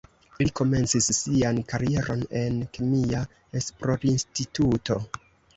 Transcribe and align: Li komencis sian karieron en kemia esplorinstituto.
Li 0.37 0.45
komencis 0.59 1.09
sian 1.17 1.59
karieron 1.73 2.23
en 2.41 2.57
kemia 2.79 3.21
esplorinstituto. 3.61 4.99